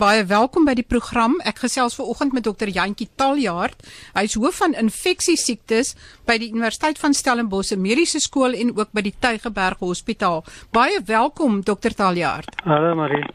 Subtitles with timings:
[0.00, 1.34] Baie welkom by die program.
[1.44, 3.82] Ek gesels ver oggend met dokter Jantjie Taljaard.
[4.14, 5.90] Hy is hoof van infeksie siektes
[6.24, 10.40] by die Universiteit van Stellenbosch Mediese Skool en ook by die Tygerberg Hospitaal.
[10.72, 12.48] Baie welkom dokter Taljaard.
[12.64, 13.26] Hallo Marie.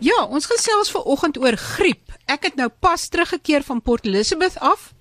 [0.00, 2.16] Ja, ons gesels ver oggend oor griep.
[2.24, 4.94] Ek het nou pas teruggekeer van Port Elizabeth af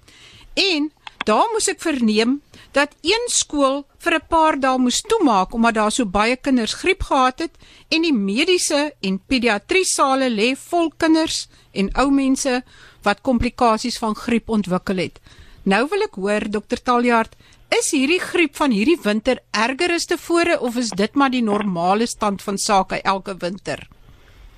[0.60, 0.92] en
[1.28, 2.38] daar moes ek verneem
[2.76, 7.04] dat een skool vir 'n paar dae moes toemaak omdat daar so baie kinders griep
[7.04, 7.54] gehad het
[7.92, 12.64] en die mediese en pediatrie sale lê vol kinders en ou mense
[13.04, 15.20] wat komplikasies van griep ontwikkel het.
[15.64, 17.36] Nou wil ek hoor dokter Taljaard,
[17.80, 22.08] is hierdie griep van hierdie winter erger as tevore of is dit maar die normale
[22.08, 23.88] stand van sake elke winter?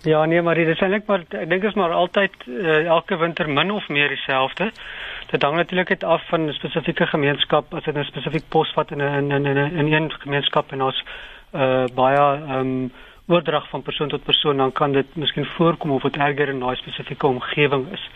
[0.03, 3.49] Ja nee, maar dit is eintlik maar ek dink is maar altyd uh, elke winter
[3.49, 4.71] min of meer dieselfde.
[5.29, 8.91] Dit hang natuurlik uit af van 'n spesifieke gemeenskap, as dit 'n spesifiek pos wat
[8.91, 11.03] in 'n in 'n in 'n gemeenskap en ons
[11.53, 12.91] uh baie ehm um,
[13.27, 16.75] oordrag van persoon tot persoon dan kan dit miskien voorkom of dit erger in daai
[16.75, 18.09] spesifieke omgewing is.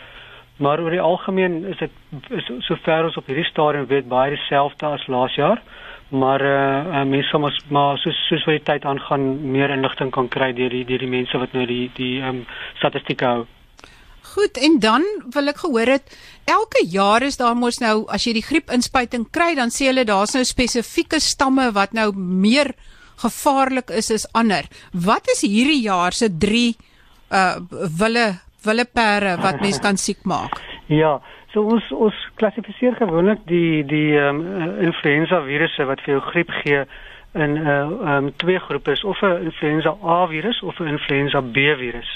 [0.56, 1.90] Maar oor die algemeen is dit
[2.30, 5.62] is sover ons op hierdie stadium weet baie dieselfde as laas jaar.
[6.08, 10.28] Maar uh, uh mense maar maar soos soos wat die tyd aangaan meer inligting kan
[10.28, 13.46] kry deur die deur die mense wat nou die die ehm um, statistieke hou.
[14.34, 15.04] Goed, en dan
[15.34, 16.14] wil ek gehoor het
[16.50, 20.34] elke jaar is daar mos nou as jy die griepinspuiting kry, dan sê hulle daar's
[20.34, 22.72] nou spesifieke stamme wat nou meer
[23.22, 24.66] gevaarlik is as ander.
[24.90, 26.66] Wat is hierdie jaar se 3
[27.34, 27.56] uh
[28.00, 28.26] wille
[28.64, 30.58] wille pere wat mens kan siek maak?
[30.90, 31.20] Ja,
[31.52, 34.42] so ons ons klassifiseer gewoonlik die die um,
[34.82, 36.84] influenza virusse wat vir jou griep gee
[37.34, 41.70] in uh, um, twee groepe is of 'n influenza A virus of 'n influenza B
[41.78, 42.10] virus.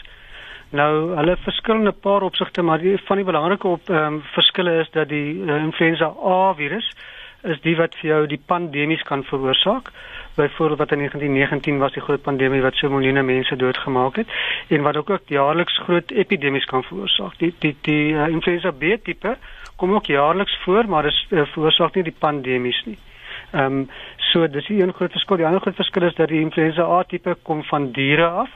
[0.70, 4.22] Nou, hulle verskil in 'n paar opsigte, maar die van die belangrike op ehm um,
[4.22, 6.92] verskille is dat die uh, influenza A virus
[7.42, 9.91] is die wat vir jou die pandemies kan veroorsaak.
[10.34, 14.28] Byvoorbeeld wat in 1919 was die groot pandemie wat so miljoene mense doodgemaak het
[14.69, 17.39] en wat ook, ook jaarliks groot epidemies kan veroorsaak.
[17.39, 19.36] Die die die uh, influenza B tipe
[19.77, 22.98] kom ook jaarliks voor, maar dit uh, veroorsaak nie die pandemies nie.
[23.52, 25.36] Ehm um, so dis die een groot verskil.
[25.36, 28.51] Die ander groot verskil is dat die influenza A tipe kom van diere af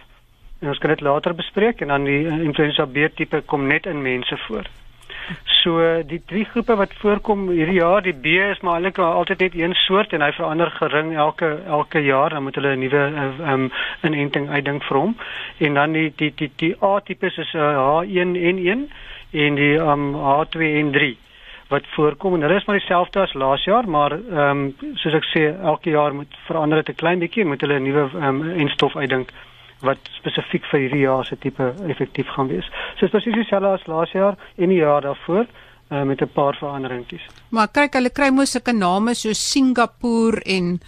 [0.62, 3.86] en ons kan dit later bespreek en dan die uh, influenza B tipe kom net
[3.90, 4.68] in mense voor.
[5.62, 9.54] So die drie groepe wat voorkom hierdie jaar, die B is maar eintlik altyd net
[9.58, 13.02] een soort en hy verander gering elke elke jaar, dan moet hulle 'n nuwe
[13.52, 13.70] um
[14.02, 15.16] inenting uitdink vir hom.
[15.58, 18.88] En dan die die die die A tipe is uh, H1N1
[19.30, 21.14] en die um H2N3
[21.68, 25.24] wat voorkom en hulle is maar dieselfde as laas jaar, maar ehm um, soos ek
[25.24, 28.50] sê, elke jaar moet verander dit 'n klein bietjie, moet hulle 'n nuwe ehm um,
[28.50, 29.32] enstof uitdink
[29.82, 32.68] wat spesifiek vir hierdie jaar se tipe effektief gaan wees.
[32.98, 37.26] So spesifiek dieselfde as laas jaar en die jaar daarvoor uh, met 'n paar veranderingkies.
[37.50, 40.80] Maar kyk, hulle kry mos sulke name so Singapore en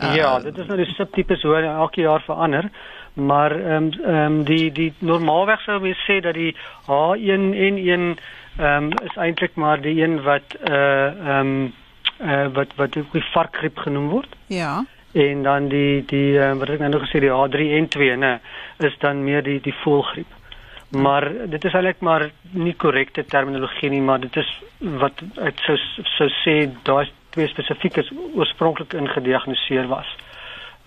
[0.00, 2.70] uh, Ja, dit is nou die subtipes hoe elke jaar verander.
[3.12, 8.18] Maar ehm um, ehm um, die die normaalweg sou mens sê dat die H1N1
[8.58, 11.72] ehm um, is eintlik maar die een wat uh ehm um,
[12.20, 14.36] uh, wat wat die varkgriep genoem word.
[14.46, 14.84] Ja
[15.18, 18.34] en dan die die uh, wat ek nou nog gesê die H3N2 nê
[18.88, 20.30] is dan meer die die voelgriep.
[20.88, 24.50] Maar dit is eintlik maar nie korrekte terminologie nie, maar dit is
[25.02, 25.76] wat ek sou
[26.16, 26.54] sou sê
[26.88, 30.08] daai twee spesifiek is oorspronklik ingediagnoseer was.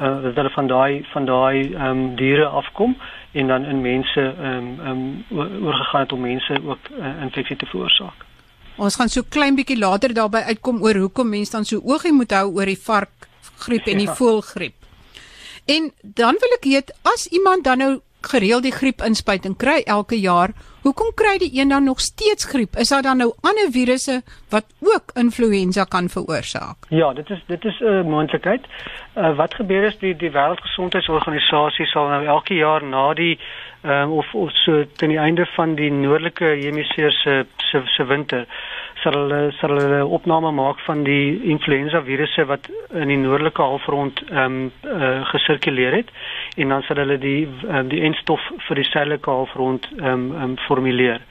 [0.02, 2.96] Uh dat hulle van daai van daai ehm um, diere afkom
[3.32, 7.56] en dan in mense ehm um, ehm um, oorgegaan het om mense ook uh, infeksie
[7.56, 8.26] te veroorsaak.
[8.78, 12.32] Ons gaan so klein bietjie later daarby uitkom oor hoekom mense dan so oogie moet
[12.32, 13.31] hou oor die vark
[13.62, 14.16] griep en die ja.
[14.16, 14.76] voelgriep.
[15.66, 20.54] En dan wil ek weet as iemand dan nou gereeld die griepinspuiting kry elke jaar,
[20.82, 22.76] hoekom kry die een dan nog steeds griep?
[22.78, 26.90] Is daar dan nou ander virusse wat ook influenza kan veroorsaak?
[26.90, 28.66] Ja, dit is dit is 'n uh, moontlikheid.
[29.16, 33.40] Uh, wat gebeur is die die Wêreldgesondheidsorganisasie sal nou elke jaar na die
[33.84, 38.46] um, of of so teen die einde van die noordelike hemisfeer se se se winter
[39.04, 44.22] sal hulle sal hulle opname maak van die influenza virusse wat in die noordelike halfrond
[44.30, 46.12] ehm um, uh, gesirkuleer het
[46.62, 50.56] en dan sal hulle die um, die enstof vir die suidelike halfrond ehm um, um,
[50.68, 51.22] formuleer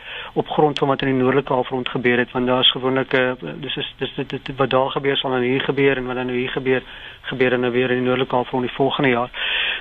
[0.43, 3.37] op grond van wat in die noordelike halfrond gebeur het want daar is gewoonlik 'n
[3.47, 6.17] uh, dis is dis dit, dit, wat daar gebeur sal dan hier gebeur en wat
[6.17, 6.83] dan nou hier gebeur
[7.23, 9.31] gebeur dan nou weer in die noordelike halfrond die volgende jaar.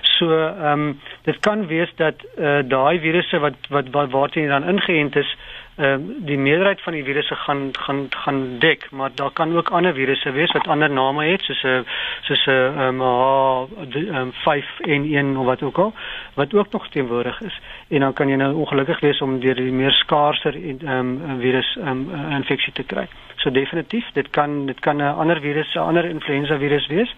[0.01, 4.68] So ehm um, dit kan wees dat uh, daai virusse wat wat waarteen jy dan
[4.75, 5.38] ingeënt is
[5.80, 9.70] ehm um, die meerderheid van die virusse gaan gaan gaan dek, maar daar kan ook
[9.70, 11.86] ander virusse wees wat ander name het soos 'n
[12.22, 15.94] soos 'n ehm um, H5N1 of wat ook al
[16.34, 17.60] wat ook nog teenwoordig is.
[17.88, 21.78] En dan kan jy nou ongelukkig wees om deur die meer skaarser ehm um, virus
[21.78, 23.08] ehm um, infeksie te kry.
[23.36, 27.16] So definitief, dit kan dit kan 'n ander virus, 'n ander influenza virus wees.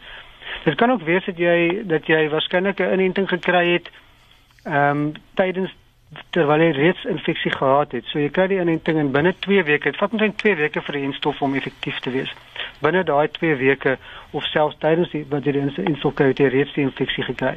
[0.64, 3.90] Dit kan ook wees dat jy dat jy waarskynlik 'n inenting gekry het
[4.64, 5.72] ehm um, tydens
[6.36, 8.06] terwyl jy reeds infeksie gehad het.
[8.12, 9.92] So jy kry die inenting in binne 2 weke.
[9.92, 12.32] Dit vat omtrent 2 weke vir die enstof om effektief te wees.
[12.84, 13.98] Binne daai 2 weke
[14.32, 17.56] of selfs tydens die wat jy die enstof kry, het jy reeds die infeksie gekry.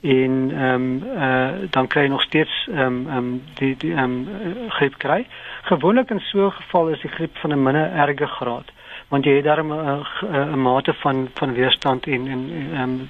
[0.00, 3.30] En ehm um, uh, dan kry jy nog steeds ehm um, ehm um,
[3.60, 5.24] die die ehm um, griep kry.
[5.70, 8.70] Gewoonlik in so 'n geval is die griep van 'n minder erge graad
[9.08, 13.08] want jy het daar 'n mate van van weerstand en en ehm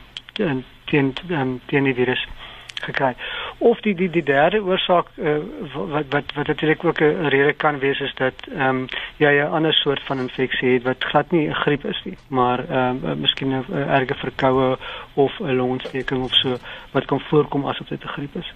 [0.49, 2.27] um, teen um, teen die virus
[2.75, 3.15] gekry.
[3.59, 5.39] Of die die die derde oorsaak uh,
[5.75, 9.51] wat wat wat natuurlik ook 'n rede kan wees is dat ehm um, jy 'n
[9.51, 13.21] ander soort van infeksie het wat glad nie 'n griep is nie, maar ehm um,
[13.21, 14.79] miskien 'n erge verkoue
[15.15, 16.57] of 'n longontsteking of so
[16.93, 18.55] wat kan voorkom asof dit 'n griep is.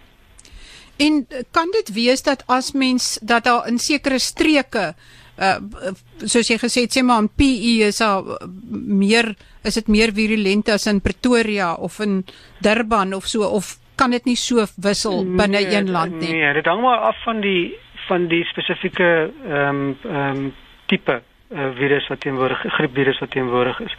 [0.97, 4.95] En kan dit wees dat as mens dat daar in sekere streke
[5.39, 5.57] uh
[6.25, 8.23] soos jy gesê het sê maar in PE is daar
[8.71, 9.35] meer
[9.65, 12.25] is dit meer virulent as in Pretoria of in
[12.61, 16.33] Durban of so of kan dit nie so wissel binne nee, een land nie.
[16.33, 17.75] Nee, dit hang maar af van die
[18.07, 20.55] van die spesifieke ehm um, ehm um,
[20.87, 21.23] tipe
[21.53, 23.95] uh, virus wat teenwoordig griepvirus wat teenwoordig is.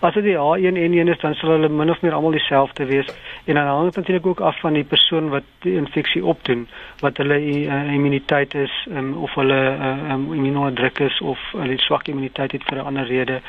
[0.00, 3.08] As dit die H1N1 is, dan sal hulle min of meer almal dieselfde wees
[3.44, 6.66] en dan hang dit natuurlik ook af van die persoon wat die infeksie opdoen,
[7.00, 12.08] wat hulle uh, immuniteit is um, of hulle uh, um, immuunodruk is of hulle swak
[12.08, 13.40] immuniteit het vir 'n ander rede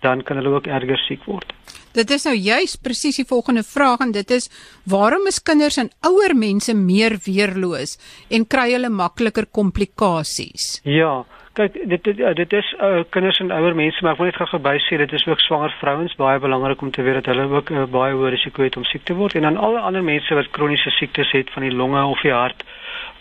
[0.00, 1.52] dan kan hulle ook erger siek word.
[1.92, 4.48] Dit is nou juis presies die volgende vraag en dit is
[4.88, 7.98] waarom is kinders en ouer mense meer weerloos
[8.30, 10.80] en kry hulle makliker komplikasies?
[10.88, 11.22] Ja,
[11.58, 14.60] kyk dit dit, dit is uh, kinders en ouer mense maar ek wil net gou
[14.64, 17.72] by sê dit is ook swanger vrouens baie belangrik om te weet dat hulle ook
[17.74, 20.48] uh, baie hoë risiko het om siek te word en dan alle ander mense wat
[20.56, 22.64] kroniese siektes het van die longe of die hart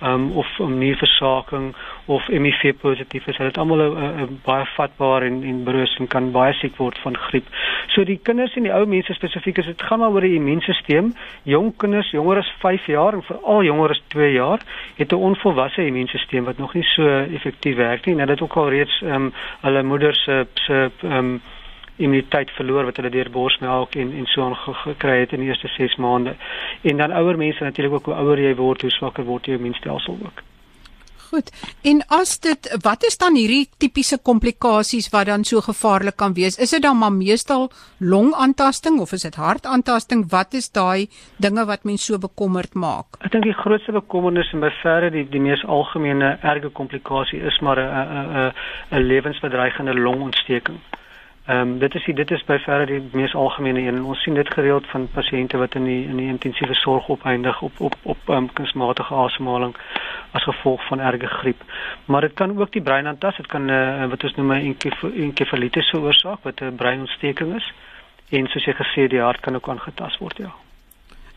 [0.01, 1.75] um, of nierversaking
[2.05, 6.31] of HIV positief is, hulle het almal 'n baie vatbaar en en broos en kan
[6.31, 7.47] baie siek word van griep.
[7.87, 11.11] So die kinders en die ou mense spesifiek is dit gaan maar oor die immuunstelsel.
[11.43, 14.59] Jong kinders, jonger as 5 jaar en veral jonger as 2 jaar,
[14.97, 18.15] het 'n onvolwasse immuunstelsel wat nog nie so effektief werk nie.
[18.15, 21.41] Hulle het ook al reeds ehm um, hulle moeders se se ehm um,
[22.01, 24.55] immuniteit verloor wat hulle deur borsmelk en en so aan
[24.85, 26.35] gekry het in die eerste 6 maande.
[26.81, 30.17] En dan ouer mense natuurlik ook hoe ouer jy word, hoe swakker word jou immuunstelsel
[30.21, 30.43] ook.
[31.31, 31.51] Goed.
[31.87, 36.57] En as dit wat is dan hierdie tipiese komplikasies wat dan so gevaarlik kan wees?
[36.59, 40.25] Is dit dan maar meestal longaantasting of is dit hartaantasting?
[40.29, 41.07] Wat is daai
[41.39, 43.15] dinge wat mense so bekommerd maak?
[43.23, 47.59] Ek dink die grootste bekommernis en by verre die die mees algemene erge komplikasie is
[47.63, 48.51] maar 'n 'n
[48.91, 50.83] 'n lewensbedreigende longontsteking.
[51.45, 54.03] Ehm um, dit is die, dit is by verre die mees algemene een.
[54.05, 57.79] Ons sien dit gereeld van pasiënte wat in die in die intensiewe sorg opeindig op
[57.79, 59.73] op op ehm um, kunsmatige asemhaling
[60.31, 61.63] as gevolg van erge griep.
[62.05, 63.37] Maar dit kan ook die brein aantas.
[63.37, 64.77] Dit kan uh, wat ons noem 'n
[65.15, 67.73] enkefalitis veroorsaak wat 'n breinontsteking is.
[68.29, 70.53] En soos jy gesê die hart kan ook aangetast word, ja.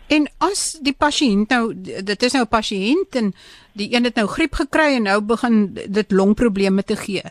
[0.07, 1.73] En as die pasiënt nou
[2.05, 3.35] dit is nou 'n pasiënt en
[3.73, 7.23] die een het nou griep gekry en nou begin dit longprobleme te gee.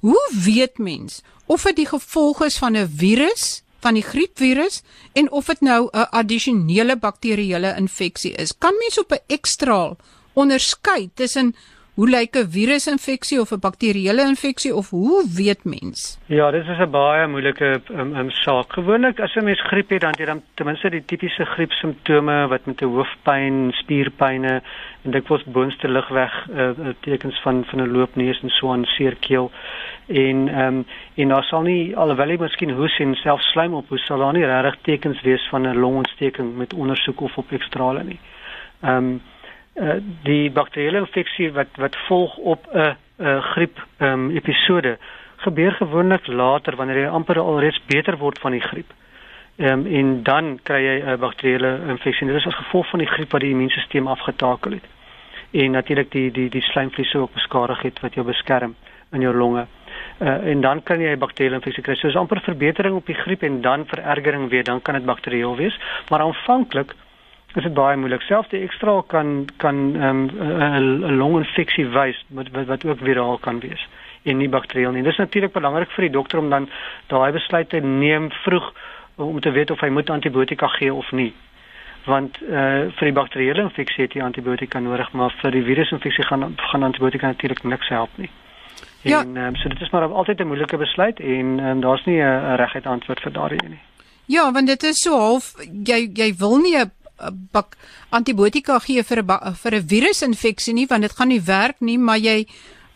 [0.00, 4.82] Hoe weet mens of dit die gevolg is van 'n virus, van die griepvirus
[5.12, 8.58] en of dit nou 'n addisionele bakterieële infeksie is?
[8.58, 9.96] Kan mens op 'n ekstraal
[10.32, 11.54] onderskei tussen
[11.94, 16.18] hoe lyk 'n virusinfeksie of 'n bakterieële infeksie of hoe weet mens?
[16.26, 18.72] Ja, dit is 'n baie moeilike um, um, saak.
[18.72, 22.48] Gewoonlik as 'n mens griep het, dan het jy dan ten minste die tipiese griepsimptome
[22.48, 24.62] wat met 'n hoofpyn, spierpynne
[25.02, 26.70] en dikwels boonste ligweg uh,
[27.00, 29.50] tekens van van 'n loopneus en so aan seer keel.
[30.06, 34.04] En um, en daar sal nie alhoewel jy miskien hoes en self slaim op hoes
[34.06, 38.20] sal daar nie regtig tekens wees van 'n longontsteking met ondersoek of op ekstrale nie.
[38.80, 39.20] Ehm um,
[39.80, 44.98] uh, die bakterieële infeksie wat wat volg op 'n uh, griep ehm um, episode
[45.36, 48.92] gebeur gewoonlik later wanneer jy amper alreeds beter word van die griep.
[49.56, 52.26] Ehm um, en dan kry jy 'n uh, bakterieële infeksie.
[52.26, 54.86] Dit is as gevolg van die griep wat die immuunstelsel afgetakel het.
[55.50, 58.74] En natuurlik die die die slijmvliese ook beskadig het wat jou beskerm
[59.12, 59.66] in jou longe.
[60.18, 61.94] Uh, en dan kan jy bakterieële infeksie kry.
[61.94, 65.56] So is amper verbetering op die griep en dan verergering weer, dan kan dit bakterieël
[65.56, 65.78] wees.
[66.08, 66.94] Maar aanvanklik
[67.56, 68.22] is dit baie moeilik.
[68.22, 73.38] Selfs die ekstra kan kan ehm, 'n um, longinfeksie wys wat, wat wat ook viraal
[73.38, 73.88] kan wees
[74.22, 75.02] en nie bakterieël nie.
[75.02, 76.68] Dis natuurlik belangrik vir die dokter om dan
[77.06, 78.72] daai besluit te neem vroeg
[79.16, 81.32] om te weet of hy moet antibiotika gee of nie.
[82.04, 86.24] Want eh uh, vir die bakterieële infeksie het jy antibiotika nodig, maar vir die virusinfeksie
[86.24, 88.30] gaan gaan antibiotika natuurlik niks help nie.
[89.02, 89.20] Ja.
[89.20, 92.56] En um, so dit is maar altyd 'n moeilike besluit en um, daar's nie 'n
[92.56, 93.80] reguit antwoord vir daardie nie.
[94.26, 95.54] Ja, want dit is so half
[95.84, 96.90] jy jy wil nie 'n
[97.52, 97.76] bak
[98.10, 102.18] antibiotika gee vir 'n vir 'n virusinfeksie nie want dit gaan nie werk nie, maar
[102.18, 102.46] jy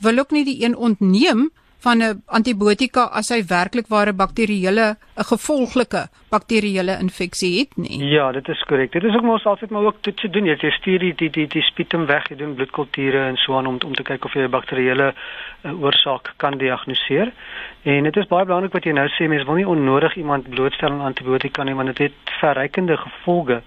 [0.00, 1.50] wil ook nie die een ontneem
[1.84, 4.86] van 'n antibiotika as hy werklik ware bakterieële
[5.22, 6.02] 'n gevolglike
[6.34, 7.98] bakterieële infeksie het nie.
[8.16, 8.92] Ja, dit is korrek.
[8.92, 10.44] Dit is ook mos altyd maar ook toets doen.
[10.44, 13.78] Jy stuur die die die, die sputum weg, jy doen bloedkulture en so aan om
[13.86, 17.32] om te kyk of jy 'n bakterieële uh, oorsaak kan diagnoseer.
[17.82, 20.90] En dit is baie belangrik wat jy nou sê, mense wil nie onnodig iemand blootstel
[20.90, 23.62] aan antibiotika nie want dit het verrykende gevolge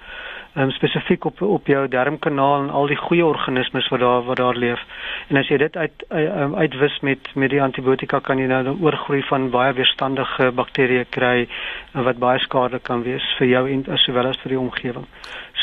[0.57, 4.55] um, spesifiek op op jou darmkanaal en al die goeie organismes wat daar wat daar
[4.55, 4.79] leef.
[5.27, 8.81] En as jy dit uit um, uitwis met met die antibiotika kan jy nou 'n
[8.81, 11.47] oorgroei van baie weerstandige bakterieë kry
[11.93, 15.05] wat baie skadelik kan wees vir jou en sowel as vir die omgewing.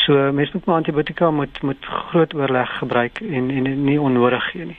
[0.07, 4.65] So mense moet maar antibiotika met met groot oorleg gebruik en en nie onnodig gee
[4.65, 4.79] nie.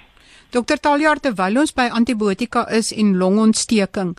[0.49, 4.13] Dokter Taljaard terwyl ons by antibiotika is en longontsteking,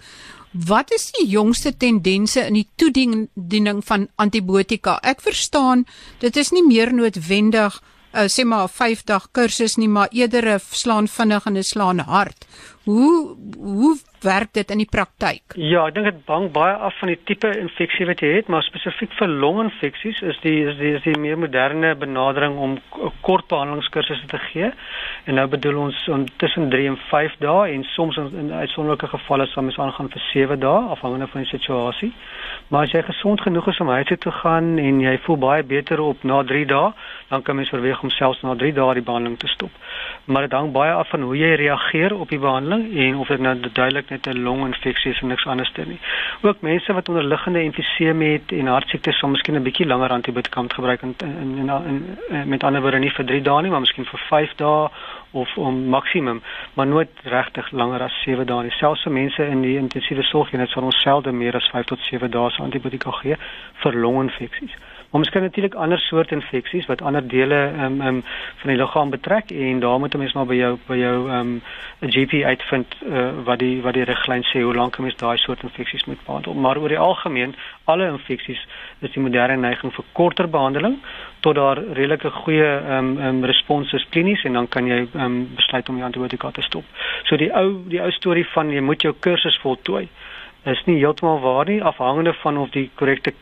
[0.64, 4.96] Wat is die jongste tendense in die toediening van antibiotika?
[5.02, 5.84] Ek verstaan
[6.22, 7.76] dit is nie meer noodwendig
[8.16, 11.62] uh, sê maar 'n 5 dag kursus nie, maar eerder 'n slaan vinnig en 'n
[11.62, 12.46] slaan hard.
[12.84, 15.56] Hoe hoe werk dit in die praktyk?
[15.56, 18.66] Ja, ek dink dit hang baie af van die tipe infeksie wat jy het, maar
[18.66, 22.76] spesifiek vir longinfeksies is die is die is die meer moderne benadering om
[23.26, 24.72] kort behandelingskursusse te gee.
[25.26, 29.10] En nou bedoel ons om tussen 3 en 5 dae en soms in, in uitsonderlike
[29.14, 32.12] gevalle sal mens aangaan vir 7 dae afhangende van die situasie.
[32.68, 35.62] Maar as jy gesond genoeg is om huis toe te gaan en jy voel baie
[35.62, 36.92] beter op na 3 dae,
[37.30, 39.70] dan kan mens oorweeg om selfs na 3 dae die behandeling te stop.
[40.24, 43.40] Maar dit hang baie af van hoe jy reageer op die behandeling en of dit
[43.40, 46.00] nou duidelik net 'n longinfeksie is en niks anders nie.
[46.42, 50.72] Ook mense wat onderliggende emfyseem het en hartsiektes sal miskien 'n bietjie langer antibiotika moet
[50.72, 53.80] gebruik en, en, en, en, en met ander woorde nie vir 3 dae nie, maar
[53.80, 54.88] miskien vir 5 dae
[55.30, 56.42] of om maksimum,
[56.74, 58.70] maar nooit regtig langer as 7 dae nie.
[58.70, 62.30] Selfs vir mense in die intensiewe sorgeenheid sal ons selde meer as 5 tot 7
[62.30, 63.36] dae se antibiotika gee
[63.82, 64.76] vir longinfeksies.
[65.16, 68.18] Maar ons kan natuurlik ander soorte infeksies wat ander dele um, um,
[68.60, 71.62] van die liggaam betrek en daar moet 'n mens maar by jou by jou um,
[72.00, 75.38] 'n GP uitvind uh, wat die wat die riglyn sê hoe lank 'n mens daai
[75.38, 76.54] soort infeksies moet behandel.
[76.54, 77.54] Maar oor die algemeen,
[77.84, 78.66] alle infeksies
[79.00, 80.98] is die moderne neiging vir korter behandeling
[81.40, 85.94] tot daar redelike goeie um, um, responses klinies en dan kan jy um, besluit om
[85.94, 86.84] die antibiotika te stop.
[87.24, 90.08] So die ou die ou storie van jy moet jou kursus voltooi
[90.64, 93.32] is nie heeltemal waar nie afhangende van of die korrekte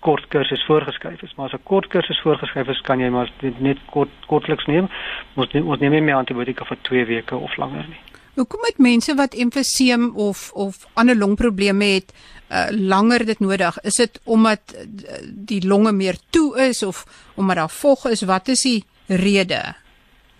[0.00, 1.34] kort kursus voorgeskryf is.
[1.36, 4.88] Maar as 'n kort kursus voorgeskryf is, kan jy maar net kort kortliks neem.
[5.34, 8.00] Ons neem, ons neem nie meer antibiotika vir 2 weke of langer nie.
[8.34, 12.12] Hoekom het mense wat emfyseem of of ander longprobleme het,
[12.50, 13.78] uh, langer dit nodig?
[13.82, 18.22] Is dit omdat uh, die longe meer toe is of omdat daar vog is?
[18.22, 19.74] Wat is die rede?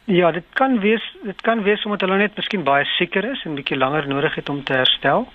[0.04, 3.58] Ja, dit kan wees, dit kan wees omdat hulle net miskien baie seker is en
[3.58, 5.26] bietjie langer nodig het om te herstel.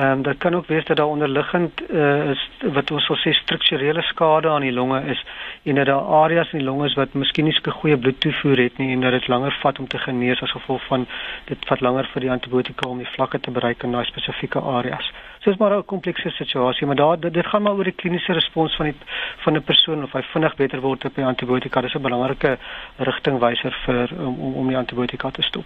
[0.00, 3.32] Ehm um, dit kan ook wees dat daar onderliggend uh, is wat ons sal sê
[3.36, 5.24] strukturele skade aan die longe is
[5.62, 8.78] en dat daar areas in die longe is wat miskien nie so goeie bloedtoevoer het
[8.78, 11.04] nie en dat dit langer vat om te genees as gevolg van
[11.50, 15.12] dit vat langer vir die antibiotika om die vlakke te bereik in daai spesifieke areas.
[15.42, 18.32] So is maar 'n komplekse situasie, maar daar dit, dit gaan maar oor die kliniese
[18.32, 18.96] respons van die
[19.44, 21.80] van 'n persoon of hy vinnig beter word op die antibiotika.
[21.80, 22.58] Dis 'n belangrike
[22.96, 25.64] rigtingwyser vir om om die antibiotika te stop.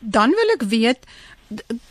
[0.00, 1.06] Dan wil ek weet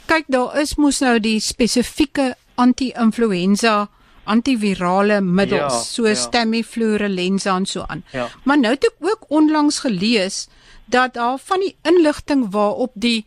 [0.05, 3.87] kyk daar is mos nou die spesifieke anti-influenza
[4.25, 6.29] antivirale middels ja, soos ja.
[6.33, 8.03] Tamiflu, Relenza en so aan.
[8.11, 8.29] Ja.
[8.43, 10.47] Maar nou het ek ook onlangs gelees
[10.85, 13.25] dat daar van die inligting waarop die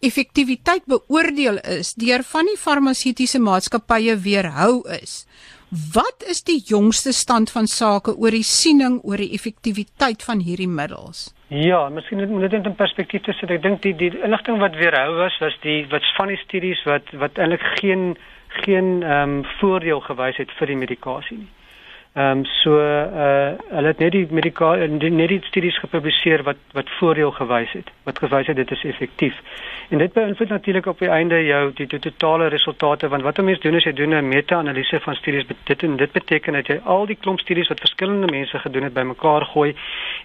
[0.00, 5.24] effektiwiteit beoordeel is deur van die farmaseutiese maatskappye weerhou is.
[5.68, 10.68] Wat is die jongste stand van sake oor die siening oor die effektiwiteit van hierdie
[10.68, 11.32] middels?
[11.48, 13.50] Ja, miskien moet dit net in perspektief te sit.
[13.50, 17.10] Ek dink die die inligting wat weerhou was was die wat van die studies wat
[17.20, 18.14] wat eintlik geen
[18.62, 21.50] geen ehm um, voordeel gewys het vir die medikasie nie.
[22.14, 26.90] Ehm um, so uh hulle het net die medikasie net die studies gepubliseer wat wat
[26.98, 29.40] voordeel gewys het, wat gewys het dit is effektief.
[29.90, 33.44] En dit beïnvloed natuurlik op die einde jou die, die totale resultate want wat 'n
[33.44, 36.80] mens doen is jy doen 'n meta-analise van studies dit en dit beteken dat jy
[36.84, 39.74] al die klomp studies wat verskillende mense gedoen het bymekaar gooi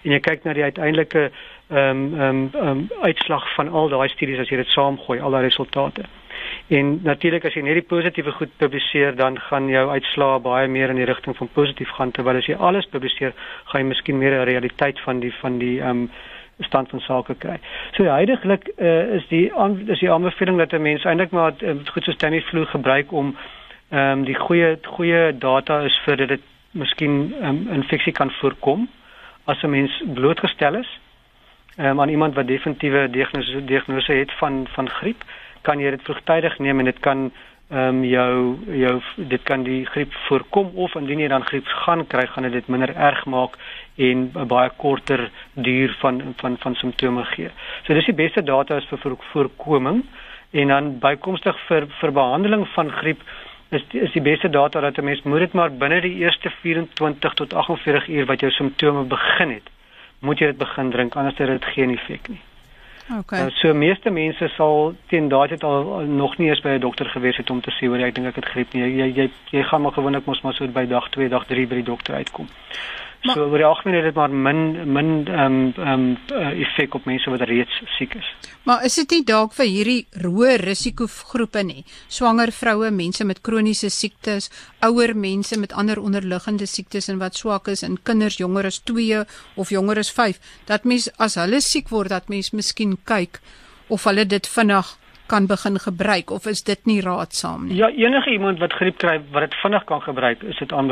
[0.02, 1.30] en jy kyk na die uiteindelike
[1.70, 5.30] ehm um, ehm um, um, uitslag van al daai studies as jy dit saamgooi al
[5.30, 6.19] daai resultate.
[6.68, 10.90] En natuurlik as jy net die positiewe goed publiseer, dan gaan jou uitslae baie meer
[10.90, 13.32] in die rigting van positief gaan terwyl as jy alles publiseer,
[13.64, 16.10] gaan jy miskien meer 'n realiteit van die van die ehm um,
[16.60, 17.56] stand van sake kry.
[17.96, 19.46] So heidaglik uh, is die
[19.86, 23.36] is die aanbeveling dat 'n mens eintlik maar um, goed so Tamiflu gebruik om
[23.90, 26.40] ehm um, die goeie goeie data is vir dat dit
[26.70, 28.88] miskien um, infeksie kan voorkom
[29.44, 31.00] as 'n mens blootgestel is
[31.78, 35.24] um, aan iemand wat definitiewe diagnose diagnose het van van griep
[35.62, 37.30] kan jy dit vroegtydig neem en dit kan
[37.70, 38.94] ehm um, jou jou
[39.30, 42.90] dit kan die griep voorkom of indien jy dan griep gaan kry gaan dit minder
[42.96, 43.54] erg maak
[43.96, 47.50] en 'n baie korter duur van van van simptome gee.
[47.84, 50.02] So dis die beste data is vir voorkoming
[50.50, 53.20] en dan bykomstig vir vir behandeling van griep
[53.70, 57.34] is is die beste data dat 'n mens moet dit maar binne die eerste 24
[57.34, 59.70] tot 48 uur wat jou simptome begin het,
[60.20, 62.40] moet jy dit begin drink anders het dit geen effek nie.
[63.18, 63.46] Okay.
[63.46, 67.06] Uh, so meeste mense sal teen daai tyd al nog nie eens by 'n dokter
[67.10, 68.82] gewees het om te sê hoor ek dink ek het griep nie.
[68.82, 71.74] Jy jy jy gaan maar gewoonlik mos maar so by dag 2, dag 3 by
[71.74, 72.46] die dokter uitkom.
[73.22, 76.94] Maar, so oor die algemeen het dit maar min min ehm um, ehm um, effek
[76.94, 78.28] op mense wat reeds siek is.
[78.64, 81.84] Maar is dit nie dalk vir hierdie hoë risikogroepe nie?
[82.08, 84.48] Swanger vroue, mense met kroniese siektes,
[84.80, 89.24] ouer mense met ander onderliggende siektes en wat swak is en kinders jonger as 2
[89.56, 93.40] of jonger as 5, dat mens as hulle siek word dat mens miskien kyk
[93.88, 94.96] of hulle dit vinnig
[95.32, 97.76] kan begin gebruik of is dit nie raadsaam nie?
[97.78, 100.90] Ja, enige iemand wat griep kry wat dit vinnig kan gebruik, is dit aan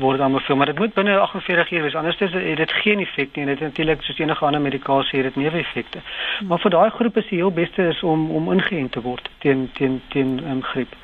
[0.00, 3.36] word aanbeveel, maar dit moet binne 48 uur wees anders is dit het geen effek
[3.36, 6.00] nie en dit natuurlik soos enige ander medikasie het dit neeweffekte.
[6.38, 6.48] Hmm.
[6.48, 9.68] Maar vir daai groep is die heel beste is om om ingeënt te word teen
[9.80, 10.96] teen teen um, griep.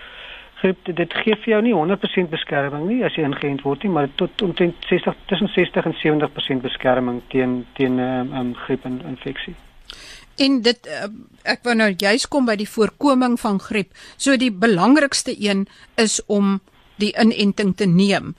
[0.62, 4.08] Griep dit gee vir jou nie 100% beskerming nie as jy ingeënt word nie, maar
[4.20, 9.00] tot omtrent 60 tussen 60 en 70% beskerming teen teen 'n um, um, griep en
[9.12, 9.54] infeksie.
[10.36, 11.08] En dit uh,
[11.42, 13.92] ek wou nou juist kom by die voorkoming van griep.
[14.16, 15.66] So die belangrikste een
[16.00, 16.60] is om
[17.02, 18.34] die inenting te neem.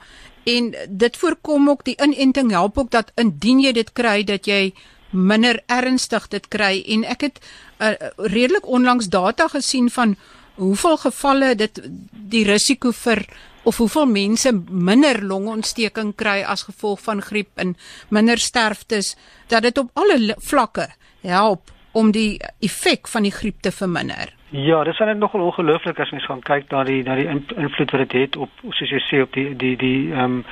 [0.46, 4.74] En dit voorkom ook die inenting help ook dat indien jy dit kry dat jy
[5.10, 7.38] minder ernstig dit kry en ek het
[7.78, 10.16] uh, redelik onlangs data gesien van
[10.56, 13.24] hoeveel gevalle dit die risiko vir
[13.66, 17.76] of hoeveel mense minder longontsteking kry as gevolg van griep en
[18.08, 19.14] minder sterftes
[19.48, 20.88] dat dit op alle vlakke
[21.26, 24.32] help om die effek van die griep te verminder.
[24.50, 27.94] Ja, dit is net nogal ongelooflik as mens gaan kyk na die na die invloed
[27.94, 30.42] wat dit het op soos jy sê op die die die ehm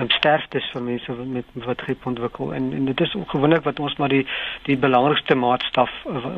[0.00, 2.54] um, sterftes van mense met wat griep ontwikkel.
[2.56, 4.22] En en dit is gewoonlik wat ons maar die
[4.68, 5.90] die belangrikste maatstaf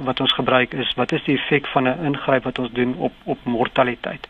[0.06, 0.94] wat ons gebruik is.
[0.98, 4.26] Wat is die effek van 'n ingryp wat ons doen op op mortaliteit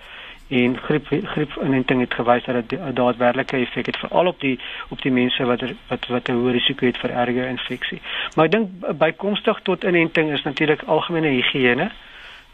[0.52, 5.02] en griep griep inenting het gewys dat dit daadwerklike effek het veral op die op
[5.02, 8.00] die mense wat er, wat wat 'n hoë risiko het vir erge infeksie.
[8.36, 8.68] Maar ek dink
[8.98, 11.90] bykomstig tot inenting is natuurlik algemene higiëne.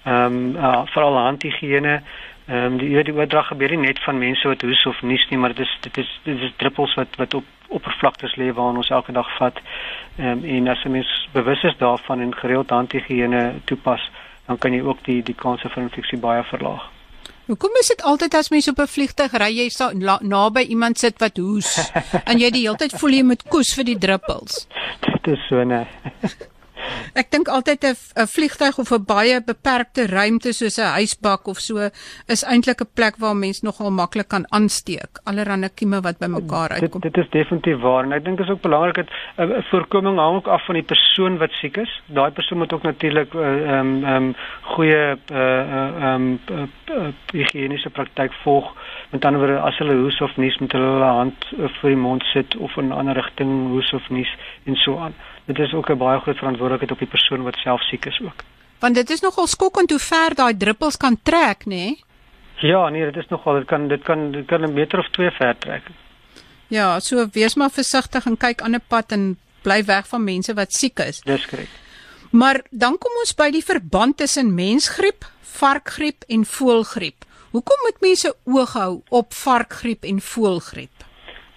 [0.05, 2.03] Ehm um, uh, veral handhigiëne.
[2.47, 5.39] Ehm um, die die oordrag gebeur nie net van mense wat hoes of nies nie,
[5.39, 8.91] maar dit is dit is dit is druppels wat wat op oppervlaktes lê waar ons
[8.91, 9.61] elke dag vat.
[10.19, 14.11] Ehm um, en as 'n mens bewus is daarvan en gereeld handhigiëne toepas,
[14.47, 16.98] dan kan jy ook die die kanse vir infeksie baie verlaag.
[17.49, 21.17] Hoekom is dit altyd as mens op 'n vliegtyg ry jy staan naby iemand sit
[21.19, 21.71] wat hoes
[22.31, 24.67] en jy die hele tyd voel jy moet koes vir die druppels?
[25.01, 25.87] Dit is so nee.
[27.15, 31.91] Ek dink altyd 'n vliegtyg of 'n baie beperkte ruimte soos 'n huisbak of so
[32.27, 35.21] is eintlik 'n plek waar mens nogal maklik kan aansteek.
[35.25, 37.01] Allerhande kieme wat bymekaar uitkom.
[37.01, 40.37] Dit, dit is definitief waar en ek dink is ook belangrik dat uh, voorkoming hang
[40.37, 42.03] ook af van die persoon wat siek is.
[42.07, 46.57] Daai persoon moet ook natuurlik eh, ehm uh, ehm um, um, goeie eh, ehm uh,
[46.57, 48.75] uh, um, uh, higiëniese praktyk volg.
[49.11, 51.45] Met ander woorde as hulle hoes of nies met hulle hand
[51.81, 55.15] vir die mond sit of in 'n ander rigting hoes of nies en so aan
[55.49, 58.45] dit is ook 'n baie groot verantwoordelikheid op die persoon wat self siek is ook.
[58.79, 61.69] Want dit is nogal skokkend hoe ver daai druppels kan trek, nê?
[61.69, 62.05] Nee?
[62.61, 65.31] Ja, nee, dit is nogal dit kan dit kan dit kan 'n meter of 2
[65.31, 65.83] ver trek.
[66.67, 70.55] Ja, so wees maar versigtig en kyk aan 'n pad en bly weg van mense
[70.55, 71.21] wat siek is.
[71.21, 71.69] Dis korrek.
[72.31, 77.25] Maar dan kom ons by die verband tussen mensgriep, varkgriep en voëlgriep.
[77.51, 81.08] Hoekom moet mense oog hou op varkgriep en voëlgriep?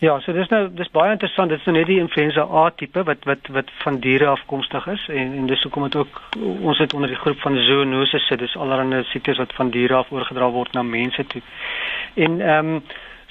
[0.02, 1.52] Ja, so dis nou dis baie interessant.
[1.54, 5.04] Dit is nou net die influenza A tipe wat wat wat van diere afkomstig is
[5.14, 6.22] en en dis hoekom dit ook
[6.72, 8.42] ons het onder die groep van zoonoses sit.
[8.42, 11.44] Dis allerlei siektes wat van diere af oorgedra word na mense toe.
[12.26, 12.82] En ehm um,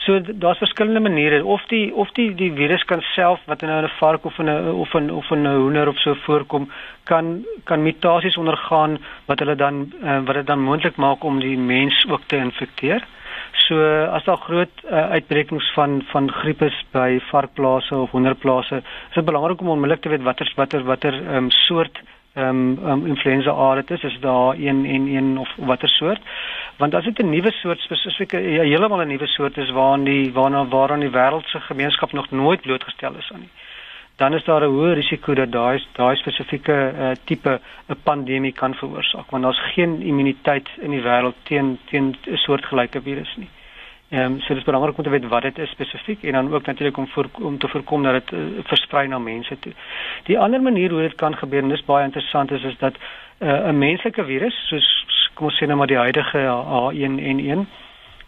[0.07, 3.91] so daar's verskillende maniere of die of die die virus kan self wat nou in
[3.91, 6.71] 'n vark of in 'n of in of in 'n hoender of so voorkom
[7.05, 11.59] kan kan mutasies ondergaan wat hulle dan uh, wat dit dan moontlik maak om die
[11.59, 13.03] mens ook te infekteer.
[13.53, 18.77] So as daar groot uh, uitbrekings van van griep is by varkplase of honderplase,
[19.09, 22.01] is dit belangrik om onmiddellik te weet watter watter watter um, soort
[22.35, 26.21] ehm um, um, influenza A dit is, is daar een en een of watter soort?
[26.77, 30.33] Want as dit 'n nuwe soort spesifieke ja, heeltemal 'n nuwe soort is waaraan die
[30.33, 33.51] waarna waaraan die wêreldse gemeenskap nog nooit blootgestel is aan nie
[34.21, 38.75] dan is daar 'n hoë risiko dat daai daai spesifieke uh, tipe 'n pandemie kan
[38.75, 43.49] veroorsaak want daar's geen immuniteit in die wêreld teen teen 'n soortgelyke virus nie.
[44.11, 46.67] Ehm um, so dis belangrik om te weet wat dit is spesifiek en dan ook
[46.67, 49.73] natuurlik om voor, om te voorkom dat dit uh, versprei na mense toe.
[50.25, 52.95] Die ander manier hoe dit kan gebeur en dis baie interessant is is dat
[53.39, 54.89] eh, 'n uh, menslike virus soos
[55.35, 57.61] kom ons sê nou maar die huidige H1N1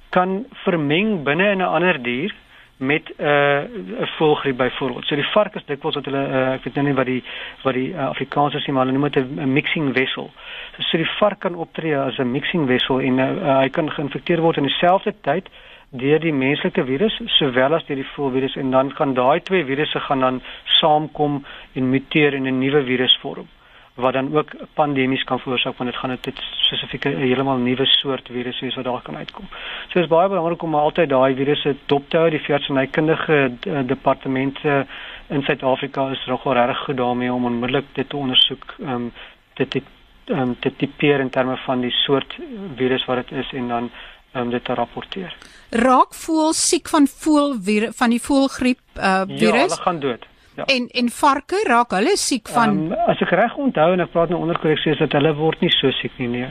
[0.08, 2.34] kan vermeng binne in 'n ander dier
[2.82, 5.04] met 'n uh, voëlgriep byvoorbeeld.
[5.06, 7.22] So die vark is dikwels wat hulle uh, ek weet nou nie wat die
[7.62, 10.30] wat die uh, Afrikaans is nie, maar hulle noem dit 'n mixing vessel.
[10.76, 13.90] So, so die vark kan optree as 'n mixing vessel en uh, uh, hy kan
[13.90, 15.48] geïnfekteer word in dieselfde tyd
[15.90, 20.00] deur die menslike virus sowel as deur die voëlvirus en dan kan daai twee virusse
[20.00, 20.42] gaan dan
[20.80, 23.48] saamkom en muteer in 'n nuwe virus vorm
[23.94, 28.60] wat dan ook pandemies kan veroorsaak want dit gaan dit spesifieke heeltemal nuwe soort virus
[28.60, 29.48] wees wat daar kan uitkom.
[29.88, 32.30] So is baie belangrik om altyd daai virusse dop te hou.
[32.30, 34.86] Die veeartsenykundige eh, departemente
[35.28, 39.12] in Suid-Afrika is nogal reg goed daarmee om onmiddellik dit te ondersoek, ehm um,
[39.54, 39.84] dit dit
[40.24, 42.36] ehm um, te tipeer in terme van die soort
[42.76, 43.90] virus wat dit is en dan
[44.32, 45.36] ehm um, dit te rapporteer.
[45.70, 47.56] Raak voel siek van voel
[47.92, 49.40] van die voelgriep uh virus?
[49.40, 50.31] Ja, hulle gaan dood.
[50.56, 50.64] Ja.
[50.68, 54.28] En en varke raak hulle siek van um, As ek reg onthou en ek praat
[54.28, 56.50] nou onder korreksie is dat hulle word nie so siek nie nee.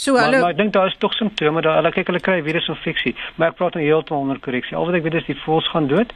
[0.00, 2.38] So hulle Maar, maar ek dink daar is tog simptome dat hulle kyk hulle kry
[2.46, 4.76] virusinfeksie, maar ek praat nou heeltemal onder korreksie.
[4.76, 6.14] Al wat ek weet is die voëls gaan dood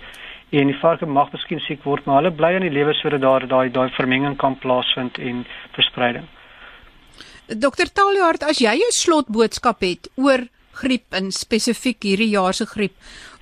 [0.54, 3.44] en die varke mag miskien siek word, maar hulle bly in die lewe sodat daar
[3.50, 5.44] daai daai vermenging kan plaasvind en
[5.76, 6.24] verspreiding.
[7.60, 12.94] Dokter Taljaard, as jy 'n slotboodskap het oor griep en spesifiek hierdie jaar se griep,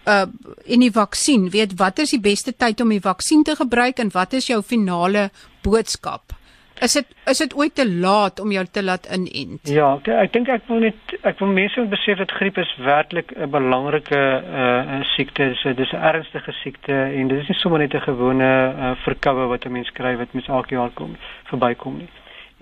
[0.07, 0.27] uh
[0.67, 4.11] en die vaksin, weet wat is die beste tyd om die vaksin te gebruik en
[4.13, 5.31] wat is jou finale
[5.63, 6.35] boodskap?
[6.83, 9.69] Is dit is dit ooit te laat om jou te laat inent?
[9.71, 13.31] Ja, ek, dink ek wil net ek wil mense moet besef dat griep is werklik
[13.37, 14.23] 'n belangrike
[14.63, 15.53] uh siekte.
[15.63, 19.47] So dis 'n ernstige siekte en dit is nie sommer net 'n gewone uh, verkoue
[19.47, 21.17] wat 'n mens kry wat mens elke jaar kom
[21.51, 22.11] verbykom nie.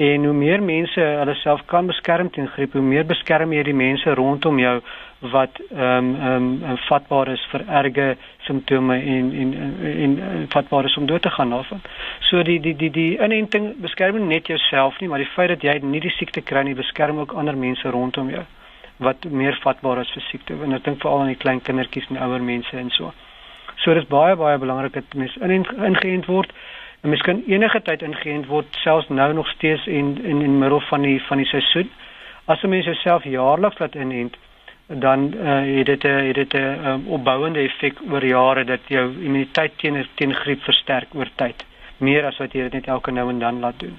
[0.00, 3.76] En hoe meer mense hulle self kan beskerm teen griep, hoe meer beskerm jy die
[3.76, 4.78] mense rondom jou
[5.34, 8.06] wat ehm um, ehm um, vatbaar is vir erge
[8.46, 11.82] simptome en en en, en vatbaar is om dood te gaan daarvan.
[12.30, 15.76] So die die die die inenting beskerm net jouself nie, maar die feit dat jy
[15.82, 18.46] nie die siekte kry nie, beskerm ook ander mense rondom jou
[18.96, 20.56] wat meer vatbaar is vir siekte.
[20.64, 23.12] En ek dink veral aan die klein kindertjies en ouer mense en so.
[23.84, 26.52] So dit is baie baie belangrik dat mense ingeënt word.
[27.00, 30.80] En mens kan enige tyd ingeënt word, selfs nou nog steeds en in in middel
[30.80, 31.90] van die van die seisoen.
[32.44, 34.36] As 'n mens jouself jaarliks laat inent,
[34.86, 39.14] dan uh, het dit 'n het dit 'n um, opbouende effek oor jare dat jou
[39.22, 41.64] immuniteit teen teen griep versterk oor tyd,
[41.96, 43.98] meer as wat jy dit net elke nou en dan laat doen.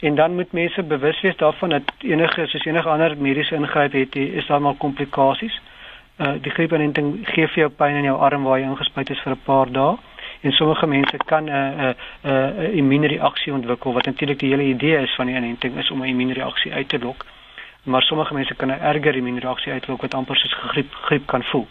[0.00, 4.16] En dan moet mense bewus wees daarvan dat enige soos enige ander mediese ingryp het,
[4.16, 5.60] is daar maar komplikasies.
[6.18, 9.32] Uh die griepaanenting gee vir jou pyn in jou arm waar jy ingespuit is vir
[9.32, 9.96] 'n paar dae
[10.40, 15.14] en sommige mense kan 'n 'n 'n immuunreaksie ontwikkel wat natuurlik die hele idee is
[15.14, 17.24] van die inenting is om 'n immuunreaksie uit te lok.
[17.82, 21.66] Maar sommige mense kan 'n erger immuunreaksie uitlok wat amper soos griep griep kan voel.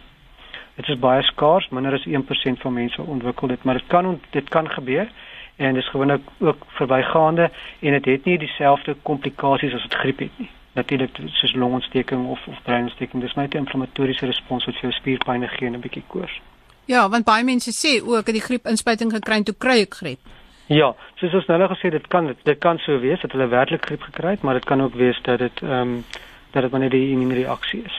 [0.76, 4.50] Dit is baie skaars, minder as 1% van mense ontwikkel dit, maar dit kan dit
[4.50, 5.08] kan gebeur
[5.56, 10.20] en dit is gewoonlik ook verbygaande en dit het nie dieselfde komplikasies as wat griep
[10.20, 10.50] het nie.
[10.74, 15.50] Natuurlik soos longontsteking of of breinontsteking, dis net 'n inflammatoriese respons wat vir jou spierpyn
[15.50, 16.42] gee en 'n bietjie koors.
[16.88, 20.20] Ja, want baie mense sê ook dat die griepinspuiting gekry het toe kry ek griep.
[20.68, 24.04] Ja, soos ons nou gesê dit kan dit kan so wees dat hulle werklik griep
[24.08, 26.04] gekry het, maar dit kan ook wees dat dit ehm um,
[26.52, 27.96] dat dit wanneer die immuunreaksie is.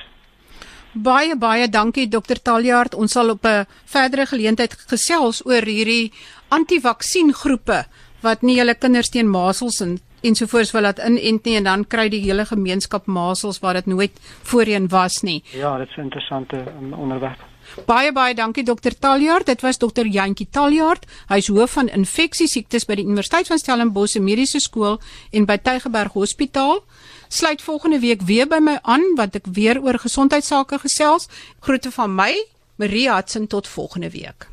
[0.92, 2.94] Baie baie dankie dokter Taljaard.
[2.94, 6.12] Ons sal op 'n verdere geleentheid gesels oor hierdie
[6.48, 7.84] anti-vaksiengroepe
[8.22, 12.08] wat nie hulle kinders teen masels en ensovoorts wil laat inent nie en dan kry
[12.08, 15.42] die hele gemeenskap masels waar dit nooit voorheen was nie.
[15.52, 17.47] Ja, dit is 'n interessante um, onderwerp.
[17.86, 19.46] Baie baie dankie dokter Taljaard.
[19.46, 21.06] Dit was dokter Jantjie Taljaard.
[21.28, 24.98] Hy's hoof van infeksiesiektes by die Universiteit van Stellenbosch se Mediese Skool
[25.30, 26.82] en by Tygerberg Hospitaal.
[27.28, 31.28] Sluit volgende week weer by my aan wat ek weer oor gesondheidsake gesels.
[31.60, 32.32] Groete van my,
[32.76, 34.48] Marie Hudson tot volgende week.